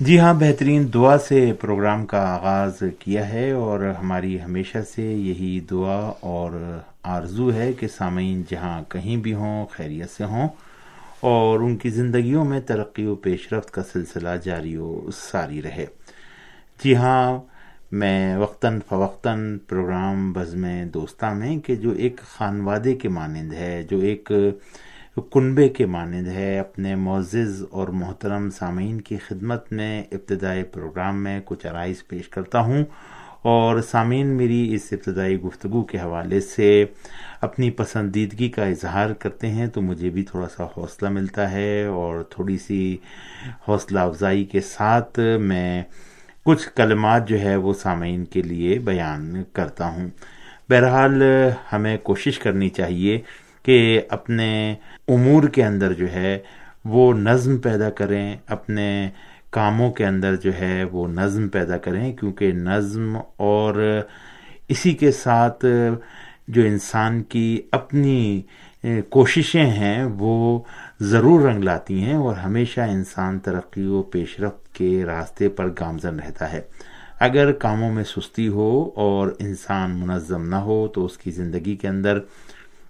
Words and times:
جی 0.00 0.18
ہاں 0.18 0.34
بہترین 0.34 0.94
دعا 0.94 1.18
سے 1.18 1.52
پروگرام 1.60 2.06
کا 2.06 2.18
آغاز 2.34 2.82
کیا 2.98 3.28
ہے 3.28 3.50
اور 3.50 3.80
ہماری 3.98 4.42
ہمیشہ 4.42 4.78
سے 4.94 5.02
یہی 5.02 5.60
دعا 5.60 6.12
اور 6.20 6.80
آرزو 7.02 7.52
ہے 7.52 7.72
کہ 7.72 7.88
سامعین 7.88 8.42
جہاں 8.50 8.82
کہیں 8.88 9.16
بھی 9.16 9.34
ہوں، 9.34 9.66
خیریت 9.66 10.10
سے 10.10 10.24
ہوں 10.24 10.48
اور 11.20 11.60
ان 11.60 11.76
کی 11.76 11.90
زندگیوں 11.90 12.44
میں 12.44 12.60
ترقی 12.60 13.06
و 13.06 13.14
پیش 13.14 13.52
رفت 13.52 13.70
کا 13.70 13.82
سلسلہ 13.92 14.36
جاری 14.44 14.76
و 14.76 15.10
ساری 15.16 15.62
رہے۔ 15.62 15.86
جی 16.84 16.96
ہاں 16.96 17.38
میں 17.92 18.36
وقتاً 18.36 18.80
فوقتاً 18.88 19.58
پروگرام 19.58 20.32
بزم 20.32 20.66
دوستہ 20.94 21.26
میں 21.26 21.56
کہ 21.56 21.74
جو 21.76 21.90
ایک 21.90 22.20
خانوادے 22.20 22.94
کے 22.94 23.08
مانند 23.08 23.52
ہے، 23.52 23.82
جو 23.90 23.98
ایک 23.98 24.32
کنبے 25.22 25.68
کے 25.68 25.86
مانند 25.86 26.28
ہے، 26.28 26.58
اپنے 26.58 26.94
معزز 26.94 27.64
اور 27.70 27.88
محترم 27.88 28.50
سامعین 28.50 29.00
کی 29.00 29.16
خدمت 29.16 29.72
میں 29.72 30.04
ابتدائی 30.12 30.62
پروگرام 30.62 31.24
میں 31.24 31.40
کچھ 31.44 31.66
عرائض 31.66 32.06
پیش 32.08 32.28
کرتا 32.28 32.60
ہوں۔ 32.60 32.84
اور 33.42 33.80
سامعین، 33.80 34.26
میری 34.26 34.74
اس 34.74 34.92
ابتدائی 34.92 35.40
گفتگو 35.40 35.82
کے 35.82 35.98
حوالے 35.98 36.40
سے 36.40 36.84
اپنی 37.40 37.70
پسندیدگی 37.70 38.48
کا 38.48 38.64
اظہار 38.64 39.10
کرتے 39.10 39.48
ہیں 39.48 39.66
تو 39.66 39.82
مجھے 39.82 40.10
بھی 40.10 40.22
تھوڑا 40.22 40.48
سا 40.48 40.64
حوصلہ 40.64 41.08
ملتا 41.08 41.50
ہے۔ 41.50 41.84
اور 41.84 42.22
تھوڑی 42.22 42.58
سی 42.58 42.96
حوصلہ 43.68 44.00
افزائی 44.00 44.44
کے 44.44 44.60
ساتھ 44.60 45.20
میں 45.40 45.82
کچھ 46.44 46.68
کلمات 46.76 47.28
جو 47.28 47.40
ہے 47.40 47.56
وہ 47.56 47.74
سامعین 47.74 48.24
کے 48.24 48.42
لیے 48.42 48.78
بیان 48.78 49.42
کرتا 49.52 49.88
ہوں۔ 49.88 50.08
بہرحال، 50.70 51.22
ہمیں 51.72 51.98
کوشش 51.98 52.38
کرنی 52.38 52.68
چاہیے 52.68 53.20
کہ 53.66 54.00
اپنے 54.08 54.74
امور 55.08 55.48
کے 55.48 55.64
اندر 55.64 55.92
جو 55.92 56.12
ہے 56.12 56.38
وہ 56.84 57.12
نظم 57.14 57.56
پیدا 57.58 57.90
کریں، 57.90 58.36
اپنے 58.46 59.10
کاموں 59.50 59.90
کے 59.92 60.06
اندر 60.06 60.36
جو 60.36 60.50
ہے 60.60 60.84
وہ 60.84 61.08
نظم 61.08 61.48
پیدا 61.48 61.76
کریں، 61.76 62.12
کیونکہ 62.16 62.52
نظم 62.52 63.16
اور 63.36 64.00
اسی 64.68 64.92
کے 64.92 65.10
ساتھ 65.12 65.64
جو 66.48 66.62
انسان 66.62 67.22
کی 67.22 67.62
اپنی 67.72 68.42
کوششیں 69.10 69.66
ہیں 69.66 70.04
وہ 70.04 70.60
ضرور 71.00 71.40
رنگ 71.40 71.64
لاتی 71.64 72.02
ہیں 72.04 72.14
اور 72.14 72.34
ہمیشہ 72.34 72.80
انسان 72.80 73.38
ترقی 73.38 73.86
و 73.86 74.02
پیش 74.02 74.40
رفت 74.40 74.74
کے 74.74 75.04
راستے 75.06 75.48
پر 75.48 75.70
گامزن 75.80 76.20
رہتا 76.20 76.52
ہے۔ 76.52 76.60
اگر 77.20 77.52
کاموں 77.52 77.92
میں 77.92 78.04
سستی 78.04 78.48
ہو 78.48 78.90
اور 78.94 79.28
انسان 79.38 79.90
منظم 79.90 80.48
نہ 80.48 80.56
ہو 80.56 80.88
تو 80.88 81.04
اس 81.04 81.18
کی 81.18 81.30
زندگی 81.30 81.76
کے 81.76 81.88
اندر 81.88 82.18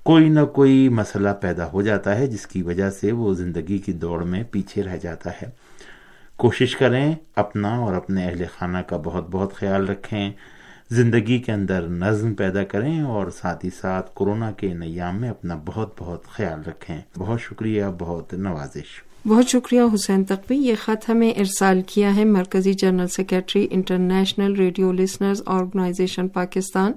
کوئی 0.06 0.28
نہ 0.28 0.40
کوئی 0.40 0.88
مسئلہ 0.88 1.28
پیدا 1.40 1.72
ہو 1.72 1.82
جاتا 1.82 2.18
ہے 2.18 2.26
جس 2.26 2.46
کی 2.46 2.62
وجہ 2.62 2.90
سے 2.90 3.12
وہ 3.12 3.34
زندگی 3.34 3.78
کی 3.78 3.92
دوڑ 3.92 4.24
میں 4.24 4.42
پیچھے 4.50 4.82
رہ 4.82 4.96
جاتا 4.96 5.30
ہے۔ 5.30 5.46
کوشش 6.36 6.76
کریں 6.76 7.14
اپنا 7.36 7.76
اور 7.76 7.94
اپنے 7.94 8.26
اہل 8.26 8.42
خانہ 8.58 8.78
کا 8.78 8.96
بہت 8.96 9.26
بہت 9.30 9.54
خیال 9.54 9.88
رکھیں۔ 9.88 10.32
زندگی 10.90 11.38
کے 11.38 11.52
اندر 11.52 11.88
نظم 11.88 12.34
پیدا 12.34 12.64
کریں 12.64 13.00
اور 13.00 13.30
ساتھ 13.30 13.64
ہی 13.64 13.70
ساتھ 13.80 14.10
کورونا 14.14 14.50
کے 14.50 14.74
نیام 14.74 15.20
میں 15.20 15.28
اپنا 15.28 15.58
بہت 15.66 15.94
بہت 15.98 16.24
خیال 16.24 16.60
رکھیں۔ 16.66 17.00
بہت 17.18 17.40
شکریہ، 17.40 17.84
بہت 17.98 18.34
نوازش۔ 18.34 19.02
بہت 19.28 19.48
شکریہ 19.48 19.80
حسین 19.94 20.24
تقوی، 20.24 20.56
یہ 20.56 20.74
خط 20.84 21.10
ہمیں 21.10 21.30
ارسال 21.30 21.82
کیا 21.86 22.16
ہے 22.16 22.24
مرکزی 22.24 22.74
general 22.74 23.08
secretary 23.08 23.68
international 23.70 24.52
radio 24.52 24.92
listeners 24.92 25.42
organization 25.46 26.28
Pakistan. 26.28 26.92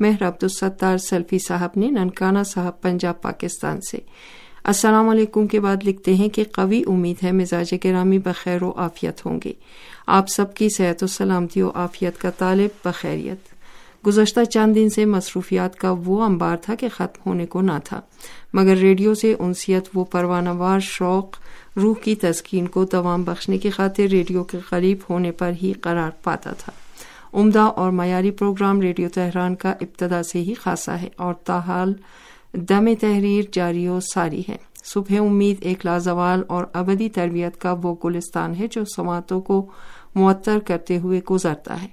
Mehar 0.00 0.28
Abdussattar 0.28 0.98
Salafi 0.98 1.38
صاحب 1.38 1.70
نے 1.76 1.86
ننکانہ 1.86 2.42
صاحب 2.42 2.80
پنجاب 2.80 3.22
پاکستان 3.22 3.80
سے۔ 3.80 3.98
السلام 4.64 5.08
علیکم 5.08 5.46
کے 5.46 5.60
بعد 5.60 5.76
لکھتے 5.84 6.14
ہیں 6.14 6.28
کہ 6.28 6.44
قوی 6.52 6.82
امید 6.86 7.24
ہے 7.24 7.32
مزاج 7.32 7.74
گرامی 7.84 8.18
بخیر 8.18 8.62
و 8.62 8.72
آفیت 8.76 9.26
ہوں 9.26 9.40
گے۔ 9.44 9.52
آپ 10.06 10.28
سب 10.28 10.54
کی 10.54 10.68
صحت 10.68 11.02
و 11.02 11.06
سلامتی 11.06 11.62
و 11.62 11.70
آفیت 11.74 12.20
کا 12.20 12.30
طالب 12.30 12.88
بخیریت۔ 12.88 13.38
گزشتہ 14.06 14.44
چند 14.44 14.74
دن 14.74 14.88
سے 14.88 15.04
مصروفیات 15.04 15.76
کا 15.76 15.94
وہ 16.04 16.22
انبار 16.22 16.56
تھا 16.56 16.74
کہ 16.74 16.88
ختم 16.88 17.22
ہونے 17.26 17.46
کو 17.46 17.60
نہ 17.60 17.78
تھا، 17.84 18.00
مگر 18.52 18.76
ریڈیو 18.76 19.14
سے 19.14 19.34
انسیت 19.38 19.88
وہ 19.94 20.04
پروانہ 20.04 20.50
وار 20.50 20.80
شوق، 20.80 21.36
روح 21.76 21.94
کی 21.94 22.14
تسکین 22.14 22.66
کو 22.66 22.84
دوام 22.84 23.22
بخشنے 23.22 23.58
کی 23.58 23.70
خاطر 23.70 24.02
ریڈیو 24.02 24.44
کے 24.44 24.58
قریب 24.68 24.98
ہونے 25.10 25.30
پر 25.30 25.52
ہی 25.62 25.72
قرار 25.72 26.10
پاتا 26.22 26.52
تھا۔ 26.52 26.72
عمدہ 27.32 27.58
اور 27.58 27.90
معیاری 27.90 28.30
پروگرام 28.30 28.80
ریڈیو 28.80 29.08
تہران 29.08 29.54
کا 29.54 29.70
ابتدا 29.70 30.22
سے 30.22 30.40
ہی 30.40 30.54
خاصا 30.54 31.02
ہے 31.02 31.08
اور 31.16 31.34
تاحال 31.34 31.94
دم 32.52 32.94
تحریر 33.00 33.44
جاری 33.52 33.88
و 33.88 34.00
ساری 34.00 34.42
ہے۔ 34.48 34.56
صبح 34.84 35.14
امید، 35.18 35.56
ایک 35.60 35.86
لازوال 35.86 36.42
اور 36.48 36.64
ابدی 36.72 37.08
تربیت 37.08 37.60
کا 37.60 37.74
وہ 37.82 37.94
گلستان 38.04 38.54
ہے 38.54 38.66
جو 38.70 38.84
سماعتوں 38.96 39.40
کو 39.40 39.66
معطر 40.14 40.58
کرتے 40.66 40.98
ہوئے 40.98 41.20
گزرتا 41.30 41.82
ہے۔ 41.82 41.88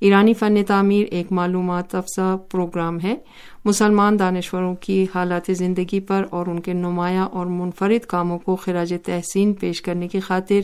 ایرانی 0.00 0.34
فن 0.34 0.64
تعمیر 0.64 1.06
ایک 1.10 1.32
معلومات 1.32 1.94
افزا 1.94 2.36
پروگرام 2.50 3.00
ہے۔ 3.00 3.16
مسلمان 3.64 4.18
دانشوروں 4.18 4.74
کی 4.74 5.06
حالات 5.14 5.50
زندگی 5.50 6.00
پر 6.00 6.24
اور 6.30 6.46
ان 6.46 6.60
کے 6.60 6.72
نمایاں 6.72 7.26
اور 7.26 7.46
منفرد 7.46 8.06
کاموں 8.06 8.38
کو 8.38 8.56
خراج 8.56 8.94
تحسین 9.04 9.52
پیش 9.52 9.82
کرنے 9.82 10.08
کی 10.08 10.20
خاطر 10.20 10.60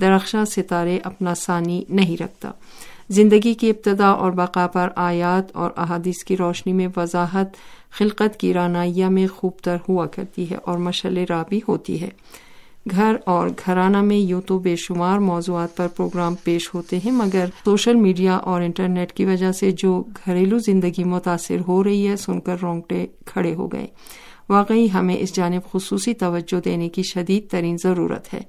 درخشاں 0.00 0.44
ستارے 0.44 0.98
اپنا 1.04 1.34
ثانی 1.34 1.84
نہیں 1.88 2.22
رکھتا۔ 2.22 2.50
زندگی 3.08 3.54
کی 3.54 3.70
ابتدا 3.70 4.08
اور 4.08 4.30
بقا 4.30 4.66
پر 4.66 4.88
آیات 4.96 5.56
اور 5.56 5.70
احادیث 5.76 6.24
کی 6.24 6.36
روشنی 6.36 6.72
میں 6.72 6.88
وضاحت، 6.96 7.48
خلقت 7.90 8.40
کی 8.40 8.54
رانائیہ 8.54 9.06
میں 9.06 9.26
خوب 9.26 9.52
تر 9.64 9.76
ہوا 9.88 10.06
کرتی 10.06 10.50
ہے 10.50 10.56
اور 10.64 10.78
مشل 10.78 11.24
رابی 11.28 11.60
ہوتی 11.68 12.00
ہے۔ 12.00 12.08
گھر 12.90 13.16
اور 13.26 13.48
گھرانہ 13.66 14.02
میں 14.02 14.16
یوں 14.16 14.40
تو 14.40 14.58
بے 14.58 14.76
شمار 14.76 15.18
موضوعات 15.18 15.76
پر 15.76 15.88
پروگرام 15.88 16.34
پیش 16.44 16.74
ہوتے 16.74 16.98
ہیں، 17.04 17.12
مگر 17.12 17.44
سوشل 17.64 17.94
میڈیا 17.94 18.36
اور 18.36 18.62
انٹرنیٹ 18.62 19.12
کی 19.12 19.24
وجہ 19.24 19.52
سے 19.52 19.70
جو 19.70 20.04
گھریلو 20.26 20.58
زندگی 20.58 21.04
متاثر 21.04 21.56
ہو 21.68 21.84
رہی 21.84 22.08
ہے، 22.08 22.16
سن 22.16 22.40
کر 22.40 22.56
رونگٹے 22.62 23.06
کھڑے 23.26 23.54
ہو 23.54 23.72
گئے۔ 23.72 23.86
واقعی 24.48 24.86
ہمیں 24.94 25.16
اس 25.18 25.34
جانب 25.34 25.70
خصوصی 25.72 26.14
توجہ 26.14 26.60
دینے 26.60 26.88
کی 26.88 27.02
شدید 27.02 27.50
ترین 27.50 27.76
ضرورت 27.82 28.34
ہے۔ 28.34 28.40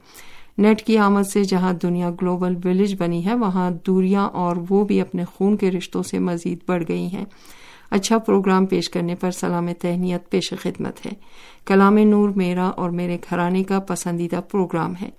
نیٹ 0.57 0.81
کی 0.81 0.97
آمد 0.97 1.23
سے 1.23 1.43
جہاں 1.43 1.73
دنیا 1.73 2.09
گلوبل 2.21 2.55
ولیج 2.65 2.95
بنی 3.01 3.25
ہے، 3.25 3.33
وہاں 3.33 3.71
دوریاں 3.87 4.29
اور 4.29 4.55
وہ 4.69 4.85
بھی 4.85 5.01
اپنے 5.01 5.25
خون 5.25 5.57
کے 5.57 5.71
رشتوں 5.71 6.03
سے 6.03 6.19
مزید 6.19 6.59
بڑھ 6.67 6.83
گئی 6.87 7.05
ہیں۔ 7.05 7.25
اچھا 7.91 8.17
پروگرام 8.17 8.65
پیش 8.65 8.89
کرنے 8.89 9.15
پر 9.15 9.31
سلام 9.31 9.67
تہنیت 9.79 10.29
پیش 10.29 10.53
خدمت 10.61 11.05
ہے۔ 11.05 11.11
کلام 11.65 11.97
نور 11.97 12.29
میرا 12.29 12.67
اور 12.67 12.89
میرے 12.89 13.17
گھرانے 13.29 13.63
کا 13.63 13.79
پسندیدہ 13.79 14.39
پروگرام 14.51 14.93
ہے۔ 15.01 15.09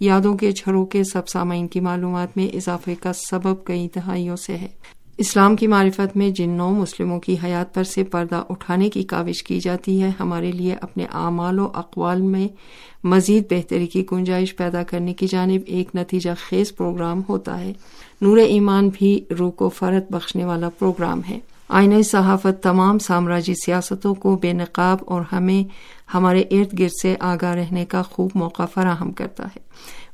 یادوں 0.00 0.36
کے 0.36 0.52
چھڑوں 0.52 0.86
کے 0.86 1.04
سب 1.04 1.28
سامعین 1.28 1.68
کی 1.68 1.80
معلومات 1.80 2.36
میں 2.36 2.46
اضافے 2.46 2.94
کا 2.94 3.12
سبب 3.12 3.64
کئی 3.64 3.88
دہائیوں 3.96 4.36
سے 4.36 4.56
ہے۔ 4.56 4.68
اسلام 5.18 5.56
کی 5.56 5.66
معرفت 5.66 6.16
میں 6.16 6.30
جن 6.30 6.50
نو 6.50 6.70
مسلموں 6.70 7.20
کی 7.20 7.36
حیات 7.44 7.74
پر 7.74 7.84
سے 7.84 8.04
پردہ 8.04 8.42
اٹھانے 8.48 8.90
کی 8.90 9.02
کاوش 9.02 9.42
کی 9.42 9.60
جاتی 9.60 10.02
ہے، 10.02 10.10
ہمارے 10.20 10.52
لیے 10.52 10.76
اپنے 10.80 11.06
اعمال 11.12 11.58
و 11.58 11.70
اقوال 11.74 12.22
میں 12.22 12.48
مزید 13.04 13.44
بہتری 13.50 13.86
کی 13.86 14.04
گنجائش 14.12 14.56
پیدا 14.56 14.82
کرنے 14.82 15.14
کی 15.14 15.26
جانب 15.26 15.60
ایک 15.66 15.96
نتیجہ 15.96 16.30
خیز 16.48 16.74
پروگرام 16.76 17.22
ہوتا 17.28 17.60
ہے۔ 17.60 17.72
نور 18.20 18.38
ایمان 18.38 18.90
بھی 18.94 19.24
روح 19.38 19.50
کو 19.50 19.68
فرت 19.68 20.12
بخشنے 20.12 20.44
والا 20.44 20.68
پروگرام 20.68 21.20
ہے۔ 21.28 21.38
آئینہ 21.68 22.02
صحافت 22.02 22.62
تمام 22.62 22.98
سامراجی 22.98 23.54
سیاستوں 23.54 24.14
کو 24.14 24.36
بے 24.36 24.52
نقاب 24.52 24.98
اور 25.06 25.22
ہمیں 25.32 25.68
ہمارے 26.14 26.40
ارد 26.40 26.78
گرد 26.78 26.90
سے 27.02 27.14
آگاہ 27.20 27.54
رہنے 27.54 27.84
کا 27.84 28.02
خوب 28.02 28.30
موقع 28.34 28.62
فراہم 28.64 29.12
کرتا 29.12 29.44
ہے۔ 29.44 29.58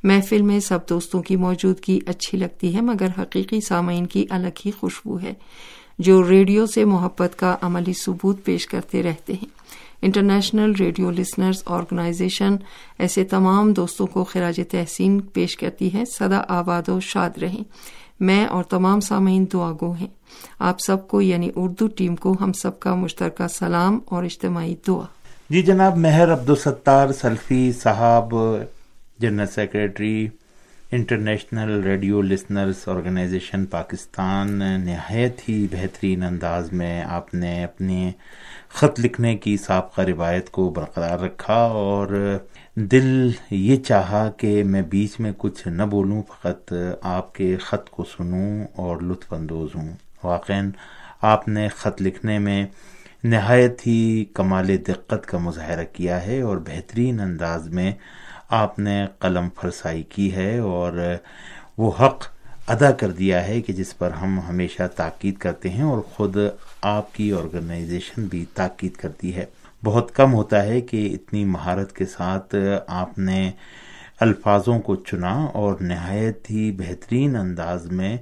محفل 0.03 0.41
میں 0.41 0.59
سب 0.59 0.79
دوستوں 0.89 1.21
کی 1.21 1.35
موجودگی 1.35 1.99
اچھی 2.05 2.37
لگتی 2.37 2.75
ہے، 2.75 2.81
مگر 2.81 3.07
حقیقی 3.17 3.61
سامعین 3.61 4.05
کی 4.05 4.25
الگ 4.29 4.61
ہی 4.65 4.71
خوشبو 4.71 5.19
ہے، 5.19 5.33
جو 5.99 6.29
ریڈیو 6.29 6.65
سے 6.65 6.85
محبت 6.85 7.39
کا 7.39 7.57
عملی 7.61 7.93
ثبوت 7.93 8.43
پیش 8.43 8.67
کرتے 8.67 9.03
رہتے 9.03 9.33
ہیں۔ 9.33 9.61
انٹرنیشنل 10.01 10.71
ریڈیو 10.79 11.11
لسنرز 11.11 11.63
آرگنائزیشن 11.65 12.55
ایسے 12.99 13.23
تمام 13.23 13.73
دوستوں 13.73 14.07
کو 14.07 14.23
خراج 14.23 14.59
تحسین 14.71 15.21
پیش 15.21 15.57
کرتی 15.57 15.93
ہے۔ 15.93 16.03
سدا 16.05 16.41
آباد 16.47 16.89
و 16.89 16.99
شاد 16.99 17.29
رہیں۔ 17.41 17.63
میں 18.19 18.45
اور 18.45 18.63
تمام 18.63 18.99
سامعین 18.99 19.45
دعا 19.53 19.71
گو 19.81 19.91
ہیں۔ 19.91 20.07
آپ 20.59 20.79
سب 20.79 21.07
کو 21.07 21.21
یعنی 21.21 21.49
اردو 21.55 21.87
ٹیم 21.87 22.15
کو، 22.15 22.35
ہم 22.41 22.53
سب 22.53 22.79
کا 22.79 22.95
مشترکہ 22.95 23.47
سلام 23.47 23.99
اور 24.05 24.23
اجتماعی 24.23 24.75
دعا۔ 24.87 25.05
جی 25.49 25.61
جناب، 25.61 25.97
مہر 25.97 26.33
عبدالستار 26.33 27.11
سلفی 27.11 27.71
صاحب 27.71 28.35
general 29.21 29.47
secretary 29.47 30.27
international 30.91 31.81
radio 31.83 32.21
listeners 32.21 32.87
organization 32.87 33.65
Pakistan, 33.65 34.51
نہایت 34.85 35.41
ہی 35.49 35.67
بہترین 35.71 36.23
انداز 36.23 36.71
میں 36.71 37.03
آپ 37.03 37.33
نے 37.33 37.63
اپنے 37.63 38.11
خط 38.69 38.99
لکھنے 38.99 39.35
کی 39.37 39.57
سابقہ 39.57 40.01
روایت 40.01 40.49
کو 40.49 40.69
برقرار 40.69 41.19
رکھا 41.19 41.53
اور 41.53 42.37
دل 42.75 43.31
یہ 43.51 43.75
چاہا 43.77 44.29
کہ 44.37 44.63
میں 44.63 44.81
بیچ 44.81 45.19
میں 45.19 45.31
کچھ 45.37 45.67
نہ 45.67 45.83
بولوں، 45.83 46.21
فقط 46.27 46.73
آپ 47.01 47.33
کے 47.35 47.55
خط 47.57 47.89
کو 47.89 48.03
سنوں 48.03 48.65
اور 48.75 49.01
لطف 49.01 49.33
اندوز 49.33 49.75
ہوں۔ 49.75 49.91
واقع 50.23 50.53
آپ 51.21 51.47
نے 51.47 51.67
خط 51.67 52.01
لکھنے 52.01 52.39
میں 52.39 52.65
نہایت 53.23 53.87
ہی 53.87 54.25
کمال 54.33 54.77
دقت 54.87 55.25
کا 55.25 55.37
مظاہرہ 55.37 55.83
کیا 55.93 56.25
ہے 56.25 56.41
اور 56.41 56.57
بہترین 56.57 57.19
انداز 57.19 57.67
میں 57.69 57.91
آپ 58.51 58.79
نے 58.79 59.05
قلم 59.19 59.47
فرسائی 59.61 60.03
کی 60.03 60.35
ہے 60.35 60.57
اور 60.57 61.15
وہ 61.77 61.91
حق 61.99 62.23
ادا 62.67 62.91
کر 62.91 63.11
دیا 63.11 63.47
ہے 63.47 63.61
کہ 63.61 63.73
جس 63.73 63.97
پر 63.97 64.11
ہم 64.11 64.39
ہمیشہ 64.39 64.83
تاکید 64.95 65.37
کرتے 65.37 65.69
ہیں 65.69 65.83
اور 65.83 66.01
خود 66.01 66.37
آپ 66.81 67.15
کی 67.15 67.33
آرگنائزیشن 67.33 68.25
بھی 68.25 68.45
تاکید 68.53 68.93
کرتی 68.93 69.35
ہے۔ 69.35 69.45
بہت 69.83 70.15
کم 70.15 70.33
ہوتا 70.33 70.63
ہے 70.63 70.81
کہ 70.81 71.09
اتنی 71.13 71.45
مہارت 71.45 71.95
کے 71.95 72.05
ساتھ 72.05 72.55
آپ 72.87 73.19
نے 73.19 73.51
الفاظوں 74.19 74.79
کو 74.79 74.95
چنا 74.95 75.33
اور 75.43 75.75
نہایت 75.81 76.51
ہی 76.51 76.71
بہترین 76.71 77.35
انداز 77.35 77.85
میں 77.85 78.17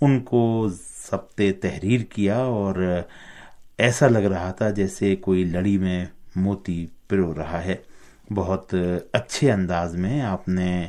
ان 0.00 0.20
کو 0.20 0.68
ضبط 1.10 1.40
تحریر 1.60 2.00
کیا 2.00 2.36
اور 2.36 3.00
ایسا 3.78 4.08
لگ 4.08 4.18
رہا 4.18 4.50
تھا 4.50 4.70
جیسے 4.70 5.16
کوئی 5.16 5.44
لڑی 5.44 5.78
میں 5.78 6.04
موتی 6.36 6.86
پرو 7.08 7.34
رہا 7.34 7.64
ہے۔ 7.64 7.76
بہت 8.30 8.74
اچھے 9.12 9.52
انداز 9.52 9.96
میں 9.96 10.20
آپ 10.20 10.48
نے 10.48 10.88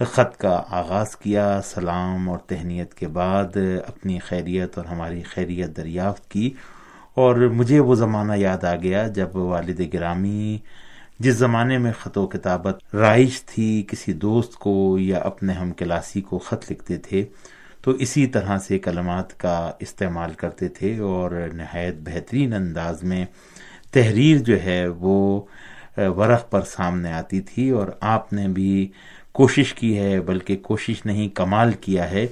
خط 0.00 0.36
کا 0.36 0.62
آغاز 0.68 1.16
کیا، 1.16 1.60
سلام 1.64 2.30
اور 2.30 2.38
تہنیت 2.38 2.94
کے 2.94 3.08
بعد 3.08 3.56
اپنی 3.86 4.18
خیریت 4.18 4.78
اور 4.78 4.86
ہماری 4.86 5.22
خیریت 5.22 5.76
دریافت 5.76 6.30
کی۔ 6.30 6.50
اور 7.14 7.34
مجھے 7.34 7.80
وہ 7.80 7.94
زمانہ 7.94 8.32
یاد 8.36 8.64
آ 8.64 8.76
گیا 8.76 9.08
جب 9.08 9.36
والد 9.36 9.80
گرامی 9.94 10.58
جس 11.18 11.34
زمانے 11.34 11.78
میں 11.78 11.92
خط 11.98 12.18
و 12.18 12.26
کتابت 12.26 12.94
رائش 12.94 13.42
تھی، 13.42 13.84
کسی 13.88 14.12
دوست 14.12 14.54
کو 14.54 14.98
یا 15.00 15.18
اپنے 15.18 15.52
ہم 15.52 15.72
کلاسی 15.72 16.20
کو 16.20 16.38
خط 16.38 16.72
لکھتے 16.72 16.96
تھے، 16.96 17.24
تو 17.82 17.90
اسی 17.90 18.26
طرح 18.26 18.58
سے 18.58 18.78
کلمات 18.78 19.40
کا 19.40 19.72
استعمال 19.80 20.32
کرتے 20.36 20.68
تھے۔ 20.68 20.98
اور 20.98 21.30
نہایت 21.52 21.94
بہترین 22.04 22.52
انداز 22.52 23.02
میں 23.02 23.24
تحریر 23.92 24.38
جو 24.38 24.62
ہے 24.62 24.88
وہ 24.88 25.40
ورق 25.96 26.50
پر 26.50 26.62
سامنے 26.62 27.12
آتی 27.12 27.40
تھی 27.40 27.70
اور 27.70 27.86
آپ 28.00 28.32
نے 28.32 28.48
بھی 28.48 28.88
کوشش 29.32 29.74
کی 29.74 29.98
ہے، 29.98 30.20
بلکہ 30.20 30.56
کوشش 30.56 31.06
نہیں، 31.06 31.28
کمال 31.28 31.72
کیا 31.72 32.10
ہے 32.10 32.26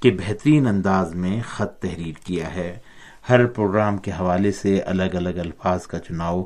کہ 0.00 0.10
بہترین 0.10 0.66
انداز 0.66 1.14
میں 1.14 1.40
خط 1.48 1.78
تحریر 1.78 2.26
کیا 2.26 2.54
ہے۔ 2.54 2.78
ہر 3.28 3.46
پروگرام 3.46 3.96
کے 3.96 4.10
حوالے 4.10 4.52
سے 4.52 4.80
الگ 4.80 5.14
الگ 5.14 5.38
الفاظ 5.38 5.86
کا 5.86 5.98
چناؤ، 5.98 6.42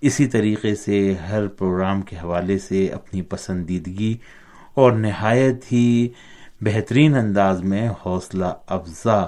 اسی 0.00 0.26
طریقے 0.26 0.74
سے 0.74 1.14
ہر 1.28 1.46
پروگرام 1.46 2.02
کے 2.02 2.16
حوالے 2.16 2.58
سے 2.58 2.86
اپنی 2.86 3.22
پسندیدگی 3.22 4.16
اور 4.74 4.92
نہایت 4.92 5.72
ہی 5.72 6.08
بہترین 6.60 7.14
انداز 7.14 7.62
میں 7.62 7.88
حوصلہ 8.06 8.52
افزا 8.66 9.26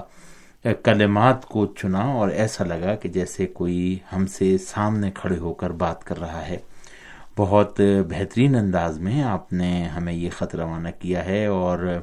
کلمات 0.83 1.45
کو 1.45 1.65
چنا 1.65 2.03
اور 2.11 2.29
ایسا 2.29 2.63
لگا 2.63 2.95
کہ 2.95 3.09
جیسے 3.09 3.47
کوئی 3.47 3.97
ہم 4.13 4.25
سے 4.27 4.57
سامنے 4.57 5.11
کھڑے 5.11 5.37
ہو 5.37 5.53
کر 5.53 5.69
بات 5.69 6.03
کر 6.03 6.19
رہا 6.19 6.47
ہے۔ 6.47 6.57
بہت 7.37 7.81
بہترین 8.09 8.55
انداز 8.55 8.99
میں 8.99 9.23
آپ 9.23 9.53
نے 9.53 9.87
ہمیں 9.87 10.13
یہ 10.13 10.29
خط 10.29 10.55
روانہ 10.55 10.87
کیا 10.99 11.25
ہے 11.25 11.45
اور 11.45 11.99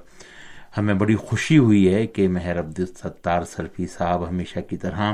ہمیں 0.77 0.95
بڑی 0.95 1.15
خوشی 1.15 1.59
ہوئی 1.59 1.95
ہے 1.95 2.07
کہ 2.07 2.29
مہر 2.29 2.59
عبد 2.59 2.81
الستار 2.81 3.43
سرفی 3.43 3.87
صاحب 3.87 4.29
ہمیشہ 4.29 4.61
کی 4.61 4.77
طرح 4.77 5.13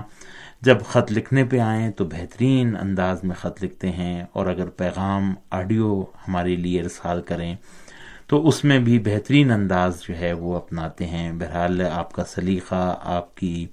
جب 0.61 0.79
خط 0.89 1.13
لکھنے 1.13 1.45
پہ 1.45 1.59
آئیں 1.59 1.91
تو 1.91 2.05
بہترین 2.05 2.77
انداز 2.77 3.25
میں 3.25 3.37
خط 3.37 3.65
لکھتے 3.65 3.91
ہیں 3.91 4.25
اور 4.33 4.47
اگر 4.47 4.69
پیغام 4.69 5.35
آڈیو 5.51 6.03
ہمارے 6.03 6.57
لیے 6.57 6.81
ارسال 6.81 7.23
کریں 7.23 7.57
تو 8.27 8.49
اس 8.49 8.65
میں 8.65 8.79
بھی 8.79 8.99
بہترین 8.99 9.51
انداز 9.51 10.03
جو 10.09 10.19
ہے 10.19 10.33
وہ 10.33 10.57
اپناتے 10.57 11.07
ہیں۔ 11.07 11.33
بہرحال 11.33 11.81
آپ 11.93 12.13
کا 12.13 12.25
سلیقہ، 12.25 12.99
آپ 13.03 13.35
کی 13.35 13.67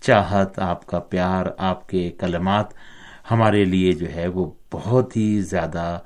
چاہت، 0.00 0.58
آپ 0.58 0.86
کا 0.86 0.98
پیار، 0.98 1.46
آپ 1.58 1.88
کے 1.88 2.10
کلمات 2.10 2.66
ہمارے 3.30 3.64
لیے 3.64 3.92
جو 3.92 4.06
ہے 4.14 4.26
وہ 4.26 4.50
بہت 4.72 5.16
ہی 5.16 5.40
زیادہ 5.40 5.98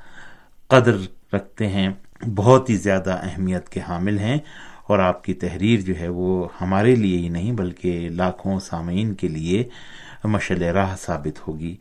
قدر 0.68 0.96
رکھتے 1.34 1.66
ہیں، 1.66 1.88
بہت 2.34 2.70
ہی 2.70 2.76
زیادہ 2.76 3.18
اہمیت 3.22 3.68
کے 3.68 3.80
حامل 3.88 4.18
ہیں 4.18 4.38
اور 4.86 4.98
آپ 4.98 5.24
کی 5.24 5.34
تحریر 5.34 5.80
جو 5.80 5.94
ہے 6.00 6.08
وہ 6.08 6.48
ہمارے 6.60 6.94
لیے 6.94 7.18
ہی 7.18 7.28
نہیں 7.28 7.52
بلکہ 7.52 8.08
لاکھوں 8.08 8.60
سامعین 8.60 9.14
کے 9.14 9.28
لیے 9.28 9.64
مشل 10.24 10.62
راہ 10.62 10.96
ثابت 10.96 11.48
ہوگی۔ 11.48 11.76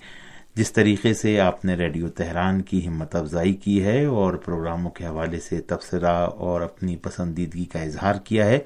جس 0.55 0.73
طریقے 0.73 1.13
سے 1.13 1.39
آپ 1.39 1.65
نے 1.65 1.75
ریڈیو 1.75 2.07
تہران 2.09 2.61
کی 2.61 2.87
ہمت 2.87 3.15
افزائی 3.15 3.53
کی 3.53 3.83
ہے 3.83 4.05
اور 4.05 4.33
پروگراموں 4.33 4.91
کے 4.91 5.05
حوالے 5.05 5.39
سے 5.39 5.61
تبصرہ 5.61 6.15
اور 6.37 6.61
اپنی 6.61 6.97
پسندیدگی 6.97 7.65
کا 7.65 7.81
اظہار 7.81 8.15
کیا 8.15 8.45
ہے 8.45 8.59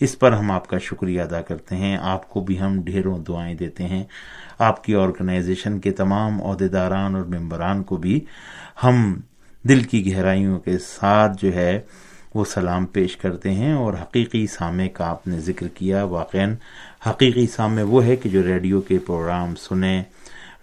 اس 0.00 0.18
پر 0.18 0.32
ہم 0.32 0.50
آپ 0.50 0.66
کا 0.66 0.78
شکریہ 0.78 1.22
ادا 1.22 1.40
کرتے 1.40 1.76
ہیں۔ 1.76 1.98
آپ 2.00 2.28
کو 2.28 2.40
بھی 2.40 2.60
ہم 2.60 2.82
ڈھیروں 2.82 3.18
دعائیں 3.18 3.54
دیتے 3.54 3.84
ہیں۔ 3.84 4.04
آپ 4.58 4.84
کی 4.84 4.94
آرگنائزیشن 4.94 5.78
کے 5.78 5.90
تمام 5.90 6.42
عہدیداران 6.42 7.14
اور 7.14 7.24
ممبران 7.24 7.82
کو 7.82 7.96
بھی 7.96 8.20
ہم 8.84 9.20
دل 9.68 9.82
کی 9.82 10.12
گہرائیوں 10.12 10.58
کے 10.58 10.78
ساتھ 10.78 11.42
جو 11.42 11.54
ہے 11.54 11.80
وہ 12.34 12.44
سلام 12.44 12.86
پیش 12.86 13.16
کرتے 13.16 13.50
ہیں 13.50 13.72
اور 13.72 13.94
حقیقی 13.94 14.46
سامے 14.46 14.88
کا 14.88 15.10
آپ 15.10 15.28
نے 15.28 15.40
ذکر 15.40 15.68
کیا۔ 15.68 16.04
واقع 16.04 16.36
حقیقی 17.06 17.46
سامے 17.46 17.82
وہ 17.82 18.04
ہے 18.04 18.16
کہ 18.16 18.28
جو 18.28 18.42
ریڈیو 18.42 18.80
کے 18.80 18.98
پروگرام 18.98 19.54
سنیں، 19.54 20.02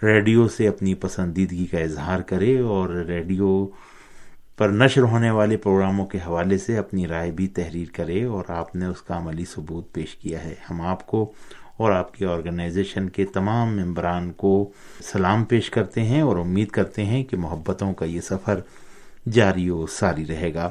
ریڈیو 0.03 0.47
سے 0.47 0.67
اپنی 0.67 0.93
پسندیدگی 0.93 1.65
کا 1.65 1.79
اظہار 1.79 2.19
کرے 2.19 2.59
اور 2.59 2.89
ریڈیو 2.89 3.67
پر 4.57 4.69
نشر 4.69 5.01
ہونے 5.01 5.31
والے 5.31 5.57
پروگراموں 5.57 6.05
کے 6.05 6.17
حوالے 6.17 6.57
سے 6.57 6.77
اپنی 6.77 7.07
رائے 7.07 7.31
بھی 7.31 7.47
تحریر 7.47 7.87
کرے 7.93 8.23
اور 8.23 8.43
آپ 8.47 8.75
نے 8.75 8.85
اس 8.85 9.01
کا 9.01 9.17
عملی 9.17 9.45
ثبوت 9.45 9.93
پیش 9.93 10.15
کیا 10.15 10.43
ہے۔ 10.43 10.55
ہم 10.69 10.81
آپ 10.81 11.07
کو 11.07 11.31
اور 11.77 11.91
آپ 11.91 12.13
کی 12.13 12.25
آرگنائزیشن 12.25 13.09
کے 13.09 13.25
تمام 13.25 13.75
ممبران 13.75 14.31
کو 14.31 14.71
سلام 15.03 15.43
پیش 15.43 15.69
کرتے 15.69 16.03
ہیں 16.03 16.21
اور 16.21 16.37
امید 16.37 16.67
کرتے 16.67 17.05
ہیں 17.05 17.23
کہ 17.23 17.37
محبتوں 17.37 17.93
کا 17.93 18.05
یہ 18.05 18.21
سفر 18.21 18.59
جاری 19.31 19.69
و 19.69 19.85
ساری 19.87 20.25
رہے 20.25 20.53
گا۔ 20.53 20.69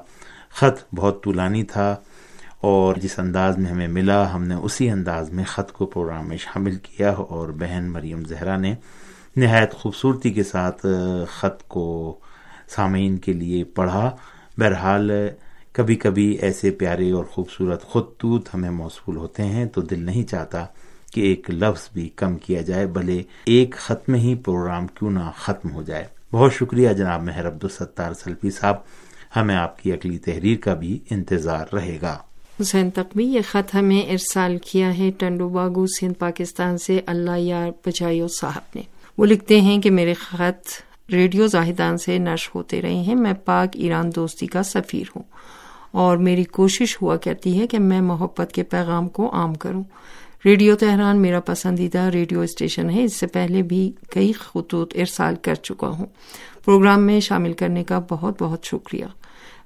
خط 0.48 0.94
بہت 0.94 1.24
طولانی 1.24 1.64
تھا 1.64 1.96
اور 2.60 2.94
جس 2.94 3.18
انداز 3.18 3.58
میں 3.58 3.70
ہمیں 3.70 3.88
ملا، 3.88 4.34
ہم 4.34 4.44
نے 4.44 4.54
اسی 4.54 4.90
انداز 4.90 5.30
میں 5.30 5.44
خط 5.44 5.72
کو 5.72 5.86
پروگرام 5.86 6.28
میں 6.28 6.36
شامل 6.36 6.76
کیا 6.76 7.10
اور 7.10 7.48
بہن 7.48 7.84
مریم 7.84 8.24
زہرا 8.24 8.56
نے 8.56 8.74
نہایت 9.36 9.72
خوبصورتی 9.72 10.32
کے 10.32 10.42
ساتھ 10.42 10.86
خط 11.28 11.62
کو 11.68 12.18
سامعین 12.68 13.16
کے 13.16 13.32
لیے 13.32 13.64
پڑھا۔ 13.64 14.16
بہرحال 14.58 15.10
کبھی 15.72 15.94
کبھی 15.94 16.38
ایسے 16.40 16.70
پیارے 16.70 17.10
اور 17.10 17.24
خوبصورت 17.24 17.90
خطوط 17.92 18.48
ہمیں 18.54 18.70
موصول 18.70 19.16
ہوتے 19.16 19.42
ہیں 19.42 19.66
تو 19.66 19.80
دل 19.80 20.02
نہیں 20.02 20.22
چاہتا 20.22 20.66
کہ 21.12 21.20
ایک 21.20 21.50
لفظ 21.50 21.88
بھی 21.92 22.08
کم 22.08 22.36
کیا 22.36 22.60
جائے 22.60 22.86
بھلے 22.86 23.22
ایک 23.44 23.74
ختم 23.74 24.14
ہی 24.14 24.34
پروگرام 24.34 24.86
کیوں 24.86 25.10
نہ 25.10 25.30
ختم 25.36 25.70
ہو 25.70 25.82
جائے۔ 25.82 26.04
بہت 26.32 26.54
شکریہ 26.54 26.88
جناب 26.88 27.22
مہر 27.22 27.46
عبد 27.46 27.64
الستار 27.64 28.12
سلفی 28.12 28.50
صاحب۔ 28.50 28.76
ہمیں 29.36 29.56
آپ 29.56 29.82
کی 29.82 29.92
اگلی 29.92 30.18
تحریر 30.18 30.58
کا 30.58 30.74
بھی 30.74 30.98
انتظار 31.10 31.74
رہے 31.74 31.98
گا۔ 32.02 32.18
حسین 32.60 32.90
تقوی، 32.90 33.24
یہ 33.24 33.40
خط 33.50 33.74
ہمیں 33.74 34.02
ارسال 34.02 34.58
کیا 34.58 34.98
ہے 34.98 35.10
ٹنڈو 35.18 35.48
باگو 35.48 35.86
سندھ، 35.86 36.14
پاکستان 36.14 36.78
سے 36.78 37.00
اللہ 37.06 37.38
یار 37.38 37.68
بچائیو 37.86 38.28
صاحب 38.28 38.62
نے۔ 38.74 38.82
وہ 39.18 39.26
لکھتے 39.26 39.60
ہیں 39.60 39.78
کہ 39.82 39.90
میرے 39.90 40.14
خط 40.14 40.68
ریڈیو 41.12 41.46
زاہدان 41.46 41.98
سے 41.98 42.18
نشر 42.18 42.50
ہوتے 42.54 42.82
رہے 42.82 42.94
ہیں۔ 42.94 43.14
میں 43.14 43.32
پاک 43.32 43.68
ایران 43.74 44.10
دوستی 44.16 44.46
کا 44.46 44.62
سفیر 44.62 45.04
ہوں 45.16 45.22
اور 45.90 46.16
میری 46.16 46.44
کوشش 46.44 47.02
ہوا 47.02 47.16
کرتی 47.16 47.60
ہے 47.60 47.66
کہ 47.66 47.78
میں 47.78 48.00
محبت 48.00 48.52
کے 48.52 48.62
پیغام 48.62 49.08
کو 49.08 49.30
عام 49.32 49.54
کروں۔ 49.54 49.82
ریڈیو 50.44 50.76
تہران 50.76 51.22
میرا 51.22 51.40
پسندیدہ 51.40 51.98
ریڈیو 51.98 52.40
اسٹیشن 52.40 52.90
ہے۔ 52.90 53.04
اس 53.04 53.16
سے 53.16 53.26
پہلے 53.26 53.62
بھی 53.62 53.92
کئی 54.10 54.32
خطوط 54.32 54.94
ارسال 54.94 55.34
کر 55.42 55.54
چکا 55.54 55.88
ہوں۔ 55.88 56.06
پروگرام 56.64 57.02
میں 57.02 57.20
شامل 57.20 57.52
کرنے 57.52 57.84
کا 57.84 58.00
بہت 58.10 58.42
بہت 58.42 58.64
شکریہ۔ 58.64 59.04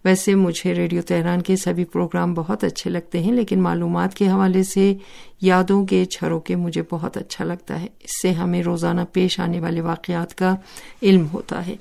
ویسے 0.04 0.34
مجھے 0.34 0.74
ریڈیو 0.74 1.02
تہران 1.02 1.42
کے 1.42 1.56
سبھی 1.56 1.84
پروگرام 1.84 2.34
بہت 2.34 2.64
اچھے 2.64 2.90
لگتے 2.90 3.20
ہیں، 3.20 3.32
لیکن 3.32 3.62
معلومات 3.62 4.14
کے 4.14 4.28
حوالے 4.28 4.62
سے 4.62 4.94
یادوں 5.40 5.86
کے 5.86 6.04
چھروں 6.04 6.40
کے 6.40 6.56
مجھے 6.56 6.82
بہت 6.90 7.16
اچھا 7.16 7.44
لگتا 7.44 7.80
ہے۔ 7.80 7.86
اس 8.00 8.22
سے 8.22 8.32
ہمیں 8.32 8.62
روزانہ 8.62 9.00
پیش 9.12 9.40
آنے 9.40 9.60
والے 9.60 9.80
واقعات 9.80 10.34
کا 10.34 10.54
علم 11.02 11.26
ہوتا 11.32 11.66
ہے۔ 11.66 11.76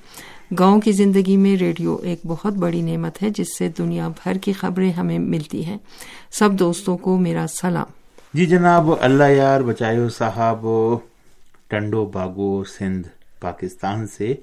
گاؤں 0.58 0.80
کی 0.80 0.92
زندگی 0.92 1.36
میں 1.36 1.56
ریڈیو 1.56 1.96
ایک 2.02 2.20
بہت 2.26 2.52
بڑی 2.52 2.80
نعمت 2.80 3.22
ہے، 3.22 3.30
جس 3.30 3.58
سے 3.58 3.68
دنیا 3.78 4.08
بھر 4.08 4.34
کی 4.34 4.52
خبریں 4.52 4.92
ہمیں 4.92 5.18
ملتی 5.18 5.64
ہیں۔ 5.64 5.78
سب 6.30 6.52
دوستوں 6.52 6.96
کو 6.96 7.18
میرا 7.18 7.46
سلام۔ 7.60 7.86
جی 8.34 8.46
جناب، 8.46 8.90
اللہ 9.00 9.24
یار، 9.24 9.60
بچائیو 9.60 10.08
صاحب، 10.08 10.66
ٹنڈو 11.68 12.04
باگو 12.04 12.64
سندھ، 12.64 13.08
پاکستان 13.40 14.06
سے۔ 14.06 14.34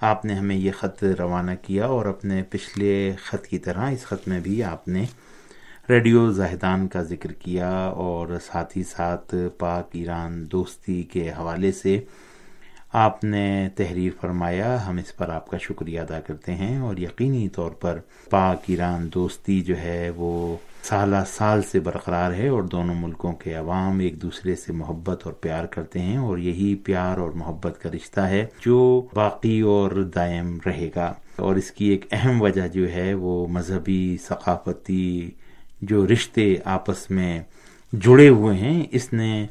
آپ 0.00 0.24
نے 0.24 0.34
ہمیں 0.34 0.56
یہ 0.56 0.70
خط 0.78 1.04
روانہ 1.18 1.50
کیا 1.62 1.86
اور 1.86 2.06
اپنے 2.06 2.42
پچھلے 2.42 3.12
خط 3.24 3.46
کی 3.46 3.58
طرح 3.58 3.90
اس 3.90 4.04
خط 4.04 4.28
میں 4.28 4.40
بھی 4.40 4.62
آپ 4.64 4.88
نے 4.88 5.04
ریڈیو 5.88 6.30
زاہدان 6.32 6.86
کا 6.88 7.02
ذکر 7.02 7.32
کیا 7.32 7.70
اور 7.96 8.38
ساتھ 8.46 8.76
ہی 8.78 8.82
ساتھ 8.82 9.34
پاک 9.58 9.90
ایران 9.92 10.46
دوستی 10.52 11.02
کے 11.02 11.30
حوالے 11.30 11.72
سے 11.72 11.98
آپ 12.92 13.24
نے 13.24 13.68
تحریر 13.76 14.10
فرمایا، 14.20 14.86
ہم 14.86 14.96
اس 14.96 15.16
پر 15.16 15.28
آپ 15.28 15.48
کا 15.48 15.58
شکریہ 15.58 16.00
ادا 16.00 16.20
کرتے 16.20 16.54
ہیں 16.54 16.78
اور 16.78 16.96
یقینی 16.96 17.48
طور 17.48 17.70
پر 17.70 17.98
پاک 18.30 18.62
ایران 18.66 19.08
دوستی 19.14 19.60
جو 19.60 19.78
ہے 19.78 20.10
وہ 20.16 20.56
سالہ 20.82 21.16
سال 21.26 21.62
سے 21.62 21.80
برقرار 21.80 22.32
ہے 22.32 22.48
اور 22.48 22.62
دونوں 22.62 22.94
ملکوں 22.94 23.32
کے 23.32 23.54
عوام 23.54 23.98
ایک 23.98 24.22
دوسرے 24.22 24.54
سے 24.54 24.72
محبت 24.72 25.20
اور 25.22 25.32
پیار 25.32 25.64
کرتے 25.64 25.98
ہیں 25.98 26.16
اور 26.16 26.38
یہی 26.38 26.74
پیار 26.74 27.18
اور 27.18 27.30
محبت 27.30 27.82
کا 27.82 27.90
رشتہ 27.90 28.20
ہے 28.20 28.46
جو 28.60 29.06
باقی 29.14 29.60
اور 29.60 29.90
دائم 29.90 30.58
رہے 30.66 30.90
گا۔ 30.96 31.12
اور 31.36 31.56
اس 31.56 31.70
کی 31.70 31.84
ایک 31.84 32.04
اہم 32.12 32.42
وجہ 32.42 32.68
جو 32.68 32.92
ہے 32.92 33.14
وہ 33.14 33.46
مذہبی 33.46 34.16
ثقافتی 34.28 35.30
جو 35.82 36.06
رشتے 36.06 36.54
آپس 36.64 37.10
میں 37.10 37.42
جڑے 37.92 38.28
ہوئے 38.28 38.56
ہیں، 38.56 38.84
اس 38.90 39.12
نے 39.12 39.46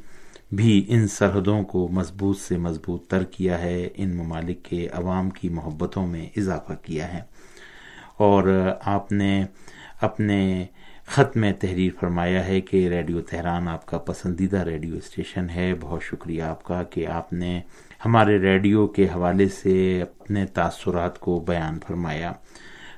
بھی 0.52 0.86
ان 0.88 1.08
سرحدوں 1.08 1.64
کو 1.64 1.88
مضبوط 1.88 2.40
سے 2.40 2.58
مضبوط 2.58 3.08
تر 3.08 3.24
کیا 3.24 3.62
ہے، 3.62 3.90
ان 3.96 4.16
ممالک 4.16 4.64
کے 4.64 4.88
عوام 4.94 5.30
کی 5.30 5.50
محبتوں 5.50 6.08
میں 6.08 6.30
اضافہ 6.38 6.74
کیا 6.82 7.14
ہے۔ 7.14 7.22
اور 8.18 8.72
آپ 8.82 9.12
نے 9.12 9.46
اپنے 10.02 10.66
خط 11.06 11.38
میں 11.38 11.54
تحریر 11.54 11.92
فرمایا 12.00 12.48
ہے 12.48 12.62
کہ 12.62 12.90
ریڈیو 12.90 13.22
تہران 13.22 13.68
آپ 13.68 13.86
کا 13.86 13.98
پسندیدہ 13.98 14.58
ریڈیو 14.58 14.96
اسٹیشن 14.96 15.50
ہے۔ 15.50 15.74
بہت 15.80 16.04
شکریہ 16.04 16.44
آپ 16.44 16.64
کا 16.64 16.84
کہ 16.84 17.08
آپ 17.08 17.34
نے 17.34 17.62
ہمارے 18.06 18.38
ریڈیو 18.38 18.88
کے 18.88 19.06
حوالے 19.06 19.50
سے 19.50 20.02
اپنے 20.02 20.46
تاثرات 20.46 21.20
کو 21.20 21.40
بیان 21.40 21.80
فرمایا، 21.88 22.32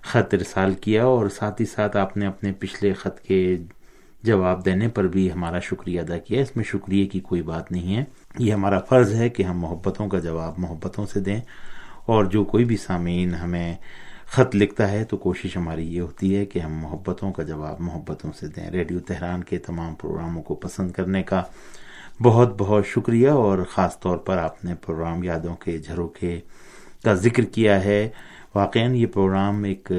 خط 0.01 0.33
ارسال 0.33 0.73
کیا 0.73 1.05
اور 1.05 1.29
ساتھ 1.29 1.61
ہی 1.61 1.65
ساتھ 1.65 1.97
آپ 1.97 2.17
نے 2.17 2.27
اپنے 2.27 2.51
پچھلے 2.51 2.93
خط 2.93 3.19
کے 3.19 3.57
جواب 4.23 4.65
دینے 4.65 4.87
پر 4.87 5.07
بھی 5.07 5.31
ہمارا 5.31 5.59
شکریہ 5.59 6.01
ادا 6.01 6.17
کیا۔ 6.17 6.41
اس 6.41 6.55
میں 6.55 6.63
شکریہ 6.63 7.07
کی 7.07 7.19
کوئی 7.19 7.41
بات 7.41 7.71
نہیں 7.71 7.95
ہے۔ 7.95 8.03
یہ 8.39 8.53
ہمارا 8.53 8.79
فرض 8.79 9.13
ہے 9.13 9.29
کہ 9.29 9.43
ہم 9.43 9.59
محبتوں 9.59 10.07
کا 10.07 10.19
جواب 10.19 10.53
محبتوں 10.57 11.05
سے 11.05 11.19
دیں۔ 11.19 11.41
اور 12.05 12.25
جو 12.25 12.43
کوئی 12.43 12.65
بھی 12.65 12.77
سامعین 12.77 13.33
ہمیں 13.33 13.75
خط 14.25 14.55
لکھتا 14.55 14.91
ہے 14.91 15.03
تو 15.03 15.17
کوشش 15.17 15.57
ہماری 15.57 15.95
یہ 15.95 16.01
ہوتی 16.01 16.37
ہے 16.37 16.45
کہ 16.45 16.59
ہم 16.59 16.73
محبتوں 16.73 17.31
کا 17.31 17.43
جواب 17.43 17.75
محبتوں 17.79 18.31
سے 18.39 18.47
دیں۔ 18.47 18.71
ریڈیو 18.71 18.99
تہران 18.99 19.43
کے 19.43 19.57
تمام 19.57 19.95
پروگراموں 19.95 20.43
کو 20.43 20.55
پسند 20.55 20.91
کرنے 20.91 21.23
کا 21.23 21.43
بہت 22.23 22.55
بہت 22.57 22.87
شکریہ۔ 22.87 23.29
اور 23.29 23.59
خاص 23.69 23.99
طور 23.99 24.17
پر 24.17 24.37
آپ 24.37 24.65
نے 24.65 24.75
پروگرام 24.75 25.23
یادوں 25.23 25.55
کے 25.55 25.77
جھروکے 25.77 26.39
کا 27.03 27.13
ذکر 27.13 27.43
کیا 27.43 27.83
ہے۔ 27.83 28.09
واقع 28.55 28.79
یہ 28.79 29.05
پروگرام 29.05 29.63
ایک 29.63 29.91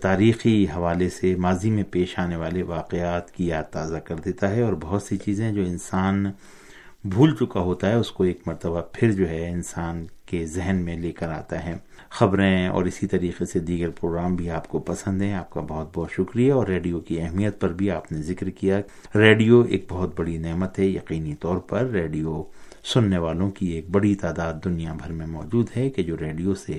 تاریخی 0.00 0.66
حوالے 0.76 1.08
سے 1.08 1.34
ماضی 1.36 1.70
میں 1.70 1.82
پیش 1.90 2.18
آنے 2.18 2.36
والے 2.36 2.62
واقعات 2.62 3.30
کی 3.30 3.46
یاد 3.46 3.62
تازہ 3.62 3.96
کر 3.96 4.14
دیتا 4.14 4.50
ہے 4.50 4.62
اور 4.62 4.72
بہت 4.80 5.02
سی 5.02 5.16
چیزیں 5.16 5.52
جو 5.52 5.62
انسان 5.62 6.26
بھول 7.04 7.34
چکا 7.34 7.60
ہوتا 7.60 7.88
ہے، 7.88 7.94
اس 7.94 8.12
کو 8.12 8.24
ایک 8.24 8.40
مرتبہ 8.46 8.80
پھر 8.92 9.12
جو 9.12 9.28
ہے 9.28 9.50
انسان 9.50 10.06
کے 10.26 10.46
ذہن 10.46 10.76
میں 10.84 10.96
لے 10.96 11.12
کر 11.12 11.28
آتا 11.28 11.64
ہے۔ 11.64 11.74
خبریں 12.08 12.68
اور 12.68 12.84
اسی 12.84 13.06
طریقے 13.06 13.44
سے 13.44 13.58
دیگر 13.58 13.90
پروگرام 13.90 14.36
بھی 14.36 14.50
آپ 14.50 14.68
کو 14.68 14.78
پسند 14.78 15.22
ہیں۔ 15.22 15.34
آپ 15.34 15.50
کا 15.50 15.60
بہت 15.60 15.90
بہت 15.94 16.10
شکریہ 16.12 16.52
اور 16.52 16.66
ریڈیو 16.66 17.00
کی 17.00 17.20
اہمیت 17.20 17.60
پر 17.60 17.72
بھی 17.72 17.90
آپ 17.90 18.12
نے 18.12 18.22
ذکر 18.22 18.50
کیا۔ 18.50 18.80
ریڈیو 19.14 19.62
ایک 19.62 19.84
بہت 19.88 20.18
بڑی 20.18 20.36
نعمت 20.36 20.78
ہے۔ 20.78 20.86
یقینی 20.86 21.34
طور 21.34 21.56
پر 21.56 21.86
ریڈیو 21.86 22.42
سننے 22.84 23.18
والوں 23.18 23.50
کی 23.50 23.66
ایک 23.66 23.90
بڑی 23.90 24.14
تعداد 24.14 24.54
دنیا 24.64 24.92
بھر 24.92 25.12
میں 25.12 25.26
موجود 25.26 25.66
ہے 25.76 25.90
کہ 25.90 26.02
جو 26.02 26.16
ریڈیو 26.20 26.54
سے 26.54 26.78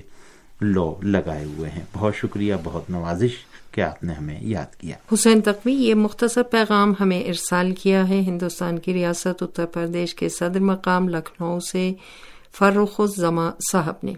لو 0.61 0.99
لگائے 1.03 1.45
ہوئے 1.45 1.69
ہیں۔ 1.69 1.83
بہت 1.93 2.15
شکریہ، 2.15 2.55
بہت 2.63 2.89
نوازش 2.89 3.31
کہ 3.71 3.81
آپ 3.81 4.03
نے 4.03 4.13
ہمیں 4.13 4.39
یاد 4.41 4.75
کیا۔ 4.75 4.95
حسین 5.13 5.41
تقوی، 5.41 5.73
یہ 5.73 5.95
مختصر 5.95 6.43
پیغام 6.43 6.93
ہمیں 6.99 7.23
ارسال 7.23 7.75
کیا 7.75 8.09
ہے۔ 8.09 8.19
ہندوستان 8.19 8.79
کی 8.79 8.93
ریاست 8.93 9.43
اتر 9.43 9.65
پردیش 9.65 10.15
کے 10.15 10.29
صدر 10.29 10.59
مقام 10.59 11.09
لکھنؤ 11.09 11.59
سے 11.59 11.93
فروخ 12.53 12.99
الزما 12.99 13.49
صاحب 13.71 13.95
نے۔ 14.03 14.13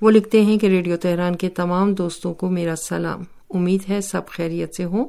وہ 0.00 0.10
لکھتے 0.10 0.42
ہیں 0.42 0.58
کہ 0.58 0.66
ریڈیو 0.66 0.96
تہران 0.96 1.36
کے 1.36 1.48
تمام 1.48 1.94
دوستوں 1.94 2.34
کو 2.34 2.50
میرا 2.50 2.76
سلام۔ 2.76 3.22
امید 3.50 3.90
ہے 3.90 4.00
سب 4.00 4.28
خیریت 4.28 4.74
سے 4.74 4.84
ہوں۔ 4.84 5.08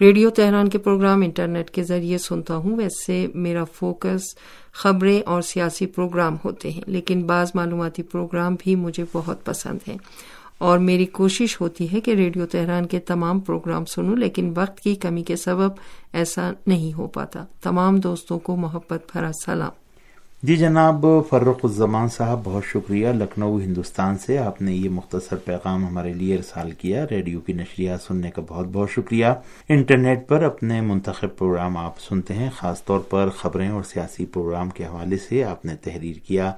ریڈیو 0.00 0.30
تہران 0.30 0.68
کے 0.68 0.78
پروگرام 0.78 1.22
انٹرنیٹ 1.22 1.70
کے 1.70 1.82
ذریعے 1.82 2.18
سنتا 2.18 2.56
ہوں۔ 2.56 2.76
ویسے 2.76 3.26
میرا 3.34 3.64
فوکس 3.64 4.22
خبریں 4.72 5.22
اور 5.26 5.42
سیاسی 5.42 5.86
پروگرام 5.86 6.36
ہوتے 6.44 6.70
ہیں، 6.70 6.82
لیکن 6.86 7.22
بعض 7.22 7.50
معلوماتی 7.54 8.02
پروگرام 8.02 8.56
بھی 8.58 8.76
مجھے 8.76 9.04
بہت 9.12 9.44
پسند 9.44 9.78
ہیں۔ 9.88 9.98
اور 10.58 10.78
میری 10.78 11.06
کوشش 11.06 11.60
ہوتی 11.60 11.92
ہے 11.92 12.00
کہ 12.00 12.10
ریڈیو 12.10 12.46
تہران 12.46 12.86
کے 12.86 12.98
تمام 12.98 13.40
پروگرام 13.40 13.84
سنوں، 13.84 14.16
لیکن 14.16 14.52
وقت 14.56 14.80
کی 14.80 14.94
کمی 14.94 15.22
کے 15.22 15.36
سبب 15.36 15.70
ایسا 16.12 16.52
نہیں 16.66 16.98
ہو 16.98 17.06
پاتا۔ 17.06 17.44
تمام 17.62 18.00
دوستوں 18.00 18.38
کو 18.38 18.56
محبت 18.56 19.02
بھرا 19.12 19.30
سلام۔ 19.44 19.83
جی 20.46 20.56
جناب 20.56 21.06
فرق 21.30 21.64
الزمان 21.64 22.08
صاحب، 22.08 22.40
بہت 22.44 22.64
شکریہ۔ 22.64 23.08
لکھنؤ، 23.08 23.58
ہندوستان 23.58 24.18
سے 24.18 24.38
آپ 24.38 24.62
نے 24.62 24.74
یہ 24.74 24.88
مختصر 24.88 25.36
پیغام 25.36 25.86
ہمارے 25.86 26.12
لیے 26.12 26.36
ارسال 26.36 26.70
کیا۔ 26.70 27.06
ریڈیو 27.10 27.40
کی 27.40 27.52
نشریات 27.52 28.02
سننے 28.02 28.30
کا 28.30 28.42
بہت 28.48 28.66
بہت 28.72 28.90
شکریہ۔ 28.90 29.26
انٹرنیٹ 29.68 30.28
پر 30.28 30.42
اپنے 30.42 30.80
منتخب 30.80 31.36
پروگرام 31.38 31.76
آپ 31.76 32.00
سنتے 32.00 32.34
ہیں، 32.34 32.50
خاص 32.56 32.84
طور 32.84 33.00
پر 33.00 33.28
خبریں 33.28 33.68
اور 33.68 33.82
سیاسی 33.82 34.26
پروگرام 34.26 34.70
کے 34.70 34.84
حوالے 34.84 35.16
سے 35.16 35.44
آپ 35.44 35.64
نے 35.64 35.76
تحریر 35.76 36.16
کیا 36.26 36.52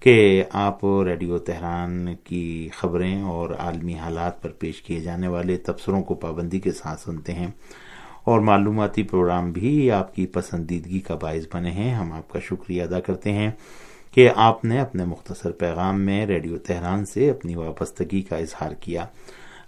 کہ 0.00 0.44
آپ 0.52 0.84
ریڈیو 0.84 1.38
تہران 1.38 2.08
کی 2.24 2.68
خبریں 2.76 3.22
اور 3.22 3.50
عالمی 3.58 3.94
حالات 3.94 4.42
پر 4.42 4.50
پیش 4.50 4.82
کیے 4.82 5.00
جانے 5.00 5.28
والے 5.28 5.56
تبصروں 5.56 6.02
کو 6.02 6.14
پابندی 6.14 6.60
کے 6.60 6.72
ساتھ 6.72 7.00
سنتے 7.00 7.32
ہیں۔ 7.32 7.48
اور 8.24 8.40
معلوماتی 8.40 9.02
پروگرام 9.02 9.52
بھی 9.52 9.90
آپ 9.90 10.14
کی 10.14 10.26
پسندیدگی 10.26 11.00
کا 11.00 11.14
باعث 11.14 11.44
بنے 11.52 11.70
ہیں۔ 11.70 11.94
ہم 11.94 12.12
آپ 12.12 12.28
کا 12.28 12.38
شکریہ 12.38 12.82
ادا 12.82 13.00
کرتے 13.00 13.32
ہیں 13.32 13.50
کہ 14.14 14.30
آپ 14.36 14.64
نے 14.64 14.80
اپنے 14.80 15.04
مختصر 15.04 15.50
پیغام 15.50 16.00
میں 16.00 16.26
ریڈیو 16.26 16.58
تہران 16.58 17.04
سے 17.04 17.30
اپنی 17.30 17.54
وابستگی 17.54 18.22
کا 18.22 18.36
اظہار 18.36 18.70
کیا۔ 18.70 19.04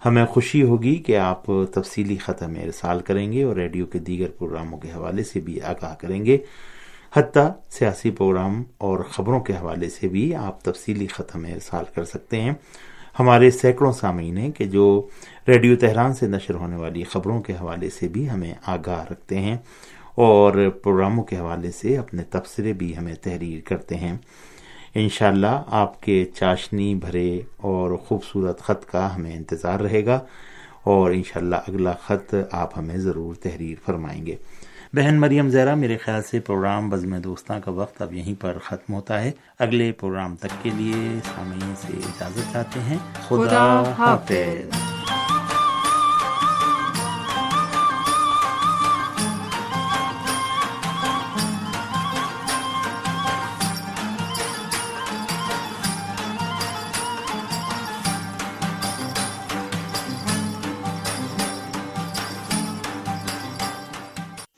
ہمیں 0.04 0.26
خوشی 0.26 0.62
ہوگی 0.62 0.94
کہ 0.94 1.16
آپ 1.16 1.44
تفصیلی 1.46 2.16
خط 2.16 2.42
میں 2.42 2.64
ارسال 2.64 3.00
کریں 3.00 3.32
گے 3.32 3.42
اور 3.42 3.56
ریڈیو 3.56 3.86
کے 3.86 3.98
دیگر 3.98 4.28
پروگراموں 4.38 4.78
کے 4.78 4.88
حوالے 4.88 5.24
سے 5.24 5.40
بھی 5.40 5.60
آگاہ 5.60 5.94
کریں 5.94 6.24
گے۔ 6.24 6.38
حتیٰ 7.16 7.50
سیاسی 7.70 8.10
پروگرام 8.10 8.62
اور 8.78 8.98
خبروں 8.98 9.40
کے 9.40 9.52
حوالے 9.52 9.88
سے 9.88 10.08
بھی 10.08 10.34
آپ 10.34 10.62
تفصیلی 10.62 11.06
خط 11.06 11.36
ہمیں 11.36 11.54
ارسال 11.54 11.84
کر 11.94 12.04
سکتے 12.04 12.40
ہیں۔ 12.40 12.52
ہمارے 13.18 13.50
سینکڑوں 13.50 13.92
سامعین 13.92 14.38
ہیں 14.38 14.50
کہ 14.50 14.64
جو 14.64 15.08
ریڈیو 15.48 15.76
تہران 15.76 16.14
سے 16.14 16.26
نشر 16.26 16.54
ہونے 16.54 16.76
والی 16.76 17.04
خبروں 17.04 17.42
کے 17.42 17.52
حوالے 17.52 17.90
سے 17.90 18.08
بھی 18.08 18.30
ہمیں 18.30 18.54
آگاہ 18.66 19.04
رکھتے 19.10 19.38
ہیں 19.38 19.56
اور 20.14 20.70
پروگراموں 20.82 21.24
کے 21.24 21.36
حوالے 21.36 21.70
سے 21.70 21.96
اپنے 21.96 22.22
تبصرے 22.22 22.72
بھی 22.72 22.96
ہمیں 22.96 23.14
تحریر 23.14 23.68
کرتے 23.68 23.96
ہیں۔ 23.96 24.16
انشاءاللہ 24.94 25.46
اللہ 25.46 25.62
آپ 25.66 26.02
کے 26.02 26.24
چاشنی 26.24 26.94
بھرے 26.94 27.40
اور 27.56 27.96
خوبصورت 27.96 28.60
خط 28.60 28.90
کا 28.90 29.16
ہمیں 29.16 29.36
انتظار 29.36 29.80
رہے 29.80 30.06
گا 30.06 30.20
اور 30.84 31.10
انشاءاللہ 31.10 31.56
اگلا 31.56 31.92
خط 31.92 32.34
آپ 32.50 32.78
ہمیں 32.78 32.96
ضرور 32.96 33.34
تحریر 33.34 33.74
فرمائیں 33.86 34.26
گے۔ 34.26 34.36
بہن 34.94 35.20
مریم 35.20 35.48
زیرا 35.48 35.74
میرے 35.74 35.96
خیال 35.96 36.22
سے 36.22 36.40
پروگرام 36.40 36.90
بزم 36.90 37.18
دوستاں 37.18 37.60
کا 37.64 37.70
وقت 37.70 38.02
اب 38.02 38.12
یہیں 38.12 38.40
پر 38.40 38.58
ختم 38.64 38.94
ہوتا 38.94 39.20
ہے۔ 39.20 39.30
اگلے 39.58 39.92
پروگرام 39.92 40.36
تک 40.36 40.62
کے 40.62 40.70
لیے 40.74 41.18
سامعین 41.34 41.74
سے 41.76 41.92
اجازت 41.92 42.52
چاہتے 42.52 42.80
ہیں۔ 42.80 42.98
خدا 43.28 43.92
حافظ۔ 43.98 44.91